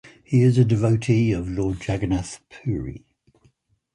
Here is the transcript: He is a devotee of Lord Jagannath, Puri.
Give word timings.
He 0.23 0.41
is 0.41 0.57
a 0.57 0.65
devotee 0.65 1.31
of 1.31 1.47
Lord 1.47 1.85
Jagannath, 1.87 2.39
Puri. 2.49 3.05